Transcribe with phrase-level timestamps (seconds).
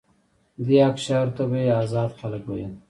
[0.65, 2.73] دې اقشارو ته به یې آزاد خلک ویل.